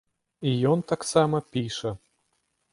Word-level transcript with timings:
І 0.51 0.53
ён 0.71 0.79
таксама 0.93 1.43
піша. 1.53 1.95